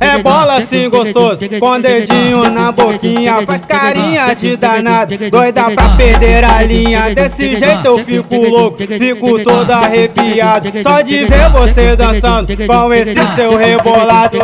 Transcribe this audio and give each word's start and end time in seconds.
É 0.00 0.18
bola 0.18 0.56
assim 0.56 0.88
gostoso, 0.88 1.40
com 1.60 1.80
dedinho 1.80 2.50
na 2.50 2.72
boquinha, 2.72 3.46
faz 3.46 3.66
carinha 3.66 4.34
de 4.34 4.56
danado, 4.56 5.16
doida 5.30 5.70
pra 5.70 5.88
perder 5.90 6.44
a 6.44 6.62
linha. 6.62 7.14
Desse 7.14 7.56
jeito 7.56 7.84
eu 7.84 8.04
fico 8.04 8.36
louco, 8.36 8.78
fico 8.78 9.42
todo 9.44 9.70
arrepiado, 9.70 10.72
só 10.82 11.00
de 11.00 11.24
ver 11.24 11.50
você 11.50 11.96
dançando 11.96 12.56
com 12.66 12.92
esse 12.92 13.14
seu 13.34 13.56
rebolado. 13.56 14.38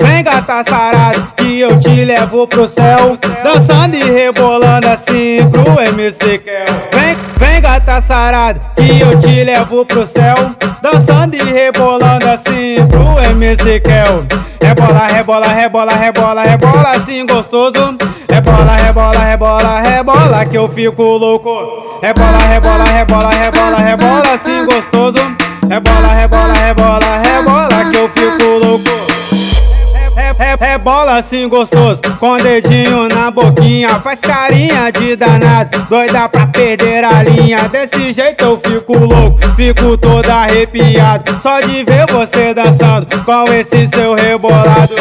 Vem 0.00 0.22
gata 0.22 0.62
sarado, 0.62 1.26
que 1.36 1.60
eu 1.60 1.78
te 1.78 2.04
levo 2.04 2.46
pro 2.46 2.68
céu, 2.68 3.18
dançando 3.42 3.96
e 3.96 4.04
rebolando 4.04 4.88
assim 4.88 5.38
pro 5.50 5.80
MC 5.80 6.38
Kel. 6.38 6.95
Sarado, 8.00 8.60
que 8.76 9.00
eu 9.00 9.18
te 9.18 9.42
levo 9.42 9.84
pro 9.86 10.06
céu, 10.06 10.34
dançando 10.82 11.34
e 11.34 11.42
rebolando 11.42 12.28
assim 12.28 12.76
pro 12.88 13.18
MC 13.30 13.80
Kel. 13.80 14.26
Rebola, 14.60 15.06
rebola, 15.06 15.46
rebola, 15.48 15.92
rebola, 15.92 16.42
rebola 16.42 16.90
assim 16.90 17.24
gostoso. 17.24 17.96
Rebola, 18.28 18.76
rebola, 18.76 19.18
rebola, 19.18 19.80
rebola 19.80 20.44
que 20.46 20.56
eu 20.56 20.68
fico 20.68 21.02
louco. 21.02 22.00
Rebola, 22.02 22.38
rebola, 22.38 22.84
rebola, 22.84 23.30
rebola, 23.30 23.76
rebola 23.78 24.32
assim 24.34 24.66
gostoso. 24.66 25.18
Rebola, 25.68 26.08
rebola, 26.12 26.52
rebola, 26.52 27.16
rebola 27.22 27.55
Rebola 30.38 31.16
assim 31.16 31.48
gostoso, 31.48 32.02
com 32.20 32.36
dedinho 32.36 33.08
na 33.08 33.30
boquinha, 33.30 33.88
faz 34.00 34.20
carinha 34.20 34.92
de 34.92 35.16
danado, 35.16 35.86
doida 35.88 36.28
pra 36.28 36.46
perder 36.46 37.04
a 37.04 37.22
linha. 37.22 37.56
Desse 37.70 38.12
jeito 38.12 38.44
eu 38.44 38.60
fico 38.60 38.98
louco, 38.98 39.38
fico 39.56 39.96
todo 39.96 40.28
arrepiado, 40.28 41.40
só 41.40 41.60
de 41.60 41.82
ver 41.84 42.04
você 42.10 42.52
dançando 42.52 43.06
com 43.24 43.44
esse 43.52 43.88
seu 43.88 44.14
rebolado. 44.14 44.94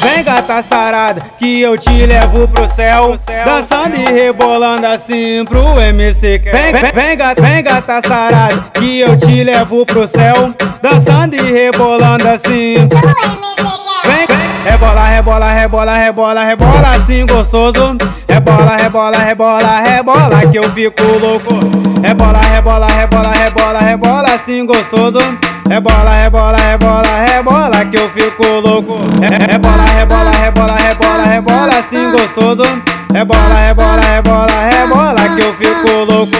Vem 0.00 0.22
gata 0.22 0.62
sarada, 0.62 1.22
que 1.38 1.60
eu 1.60 1.76
te 1.76 2.06
levo 2.06 2.46
pro 2.46 2.68
céu, 2.68 3.16
dançando 3.44 3.96
e 3.96 4.04
rebolando 4.12 4.86
assim 4.86 5.44
pro 5.44 5.80
MC. 5.80 6.38
Vem, 6.38 6.72
vem, 6.72 6.92
vem, 6.94 7.16
gata, 7.16 7.42
vem 7.42 7.64
gata 7.64 8.00
sarada, 8.06 8.64
que 8.74 9.00
eu 9.00 9.18
te 9.18 9.42
levo 9.42 9.84
pro 9.84 10.06
céu, 10.06 10.54
dançando 10.80 11.34
e 11.34 11.52
rebolando 11.52 12.28
assim 12.28 12.86
pro 12.88 12.98
MC. 12.98 13.78
Vem, 14.04 14.26
vem. 14.26 14.37
Rebola, 14.68 15.08
rebola, 15.08 15.50
rebola, 15.54 15.96
rebola, 15.96 16.44
rebola 16.44 16.90
assim 16.90 17.24
gostoso. 17.24 17.96
Rebola, 18.28 18.76
rebola, 18.76 19.18
rebola, 19.18 19.80
rebola 19.80 20.40
que 20.52 20.58
eu 20.58 20.64
fico 20.64 21.02
louco. 21.22 21.54
Rebola, 22.02 22.38
rebola, 22.38 22.86
rebola, 22.86 23.32
rebola, 23.32 23.78
rebola 23.78 24.34
assim 24.34 24.66
gostoso. 24.66 25.20
Rebola, 25.66 26.12
rebola, 26.22 26.58
rebola, 26.58 27.16
rebola 27.24 27.84
que 27.86 27.96
eu 27.96 28.10
fico 28.10 28.44
louco. 28.60 28.98
Rebola, 29.22 29.84
rebola, 29.84 30.30
rebola, 30.32 30.76
rebola, 30.76 31.24
rebola 31.24 31.78
assim 31.78 32.12
gostoso. 32.12 32.62
Rebola, 33.10 33.54
rebola, 33.68 34.02
rebola, 34.02 34.68
rebola 34.70 35.28
que 35.34 35.42
eu 35.44 35.54
fico 35.54 36.04
louco. 36.04 36.36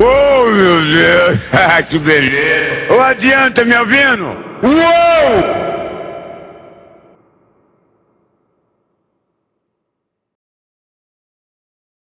Oh 0.00 0.44
meu 0.50 0.80
Deus, 0.84 1.38
que 1.88 1.98
beleza! 1.98 2.92
Ô 2.92 3.00
adianta, 3.00 3.64
me 3.64 3.76
ouvindo? 3.76 4.36
Uou! 4.62 5.67